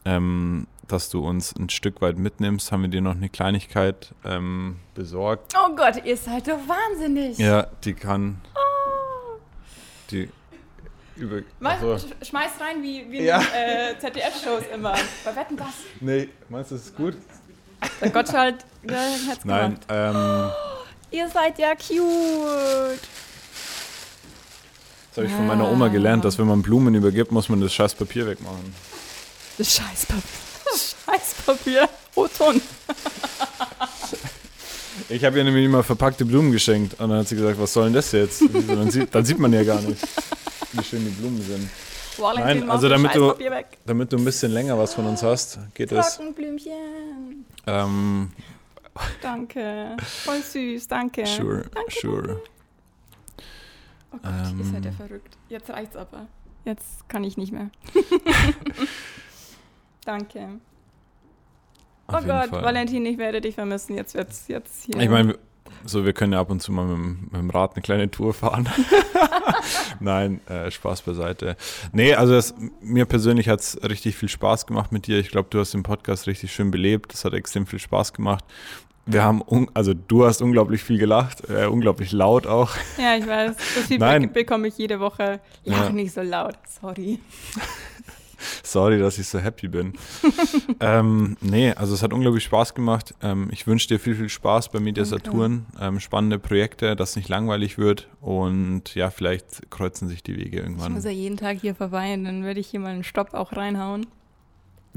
[0.05, 4.77] ähm, dass du uns ein Stück weit mitnimmst, haben wir dir noch eine Kleinigkeit ähm,
[4.93, 5.53] besorgt.
[5.57, 7.37] Oh Gott, ihr seid doch wahnsinnig.
[7.37, 8.41] Ja, die kann.
[10.11, 10.29] Die
[11.15, 11.37] über.
[11.61, 13.39] Sch- Schmeiß rein wie, wie Ja.
[13.39, 14.93] in äh, ZDF-Shows immer.
[15.25, 15.67] Bei Wetten, das?
[15.99, 17.15] Nee, meinst du, das ist gut?
[18.01, 19.85] Der Gottschalk, der hat's Nein, gemacht.
[19.89, 20.51] ähm,
[21.11, 22.99] Ihr seid ja cute.
[25.09, 27.73] Das habe ich von meiner Oma gelernt, dass wenn man Blumen übergibt, muss man das
[27.73, 28.73] scheiß Papier wegmachen.
[29.57, 30.21] Das Scheißpapier.
[30.23, 30.50] Das
[31.45, 31.89] Scheißpapier.
[32.15, 32.61] Roton.
[35.09, 36.99] Ich habe ihr nämlich immer verpackte Blumen geschenkt.
[36.99, 38.41] Und dann hat sie gesagt, was soll denn das jetzt?
[38.67, 40.01] dann, sieht, dann sieht man ja gar nicht,
[40.73, 41.69] wie schön die Blumen sind.
[42.17, 43.33] Valentin, Nein, also das damit du,
[43.85, 46.15] damit du ein bisschen länger was von uns hast, geht es.
[46.17, 47.45] Trockenblümchen.
[47.67, 48.31] Ähm,
[49.21, 49.95] Danke.
[50.25, 51.25] Voll süß, danke.
[51.25, 52.41] sure, Danke, sure.
[54.13, 54.97] Oh Gott, ihr seid ja Ähm.
[54.97, 55.37] verrückt.
[55.47, 56.27] Jetzt reicht's aber.
[56.65, 57.69] Jetzt kann ich nicht mehr.
[60.05, 60.59] danke.
[62.13, 62.63] Auf oh Gott, Fall.
[62.63, 63.95] Valentin, ich werde dich vermissen.
[63.95, 64.99] Jetzt wird's jetzt hier.
[65.01, 65.37] Ich meine,
[65.85, 68.09] so wir können ja ab und zu mal mit, dem- mit dem Rad eine kleine
[68.11, 68.67] Tour fahren.
[69.99, 71.55] Nein, äh, Spaß beiseite.
[71.91, 75.19] Nee, also das, mir persönlich hat es richtig viel Spaß gemacht mit dir.
[75.19, 77.13] Ich glaube, du hast den Podcast richtig schön belebt.
[77.13, 78.43] Das hat extrem viel Spaß gemacht.
[79.07, 82.69] Wir haben, un also du hast unglaublich viel gelacht, äh, unglaublich laut auch.
[82.99, 83.55] Ja, ich weiß.
[83.55, 84.31] Das Feedback Nein.
[84.33, 85.39] bekomme ich jede Woche.
[85.65, 85.89] Lach Ja.
[85.89, 86.55] nicht so laut.
[86.81, 87.19] Sorry.
[88.63, 89.93] Sorry, dass ich so happy bin.
[90.79, 93.13] ähm, nee, also es hat unglaublich Spaß gemacht.
[93.21, 95.05] Ähm, ich wünsche dir viel, viel Spaß bei Media.
[95.05, 95.65] Saturn.
[95.79, 98.07] Ähm, spannende Projekte, dass es nicht langweilig wird.
[98.19, 100.93] Und ja, vielleicht kreuzen sich die Wege Ich irgendwann.
[100.93, 103.53] muss ja jeden Tag hier vorbei und dann werde ich hier mal einen Stopp auch
[103.55, 104.07] reinhauen.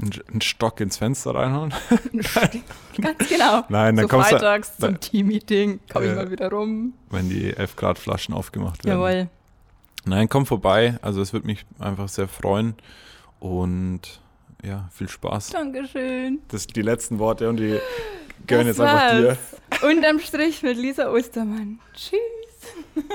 [0.01, 1.73] Einen Stock ins Fenster reinhauen.
[3.01, 3.63] Ganz genau.
[3.69, 6.15] Nein, dann so kommst du, freitags zum da- Team-Meeting komme ich Ja.
[6.17, 6.93] mal wieder rum.
[7.11, 8.99] wenn die 11 Grad Flaschen aufgemacht werden.
[8.99, 9.29] Jawohl.
[10.05, 10.99] Nein, komm vorbei.
[11.01, 12.75] Also es würde mich einfach sehr freuen.
[13.39, 14.21] Und
[14.63, 15.49] ja, viel Spaß.
[15.49, 16.39] Dankeschön.
[16.47, 17.79] Das sind die letzten Worte und die
[18.47, 19.27] gehören Das jetzt einfach dir.
[19.27, 19.83] war's.
[19.83, 21.79] Unterm Strich mit Lisa Ostermann.
[21.93, 22.19] Tschüss.